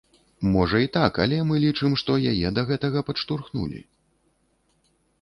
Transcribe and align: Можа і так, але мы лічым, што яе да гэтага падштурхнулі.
Можа 0.53 0.79
і 0.85 0.89
так, 0.97 1.19
але 1.25 1.37
мы 1.51 1.59
лічым, 1.65 1.91
што 2.03 2.17
яе 2.33 2.47
да 2.59 2.67
гэтага 2.73 2.99
падштурхнулі. 3.11 3.87